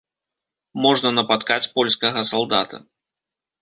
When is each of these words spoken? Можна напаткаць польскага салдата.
Можна 0.85 1.13
напаткаць 1.19 1.61
польскага 1.79 2.29
салдата. 2.35 2.85